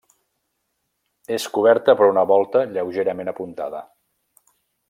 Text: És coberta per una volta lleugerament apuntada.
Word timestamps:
És 1.35 1.45
coberta 1.57 1.95
per 2.01 2.09
una 2.15 2.25
volta 2.33 2.65
lleugerament 2.73 3.33
apuntada. 3.37 3.87